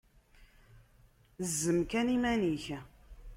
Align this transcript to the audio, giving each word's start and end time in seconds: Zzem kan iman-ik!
Zzem 1.49 1.79
kan 1.91 2.07
iman-ik! 2.15 2.65